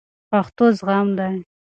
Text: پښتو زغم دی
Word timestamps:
پښتو 0.29 0.65
زغم 0.79 1.07
دی 1.17 1.33